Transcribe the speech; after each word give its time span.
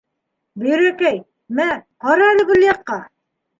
Бөйрәкәй, 0.63 1.19
мә, 1.61 1.69
ҡара 2.07 2.33
әле 2.37 2.49
был 2.55 2.69
яҡҡа! 2.71 3.01